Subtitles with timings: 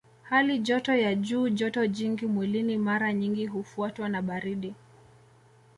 [0.23, 4.73] Hali joto ya juu joto jingi mwilini mara nyingi hufuatwa na baridi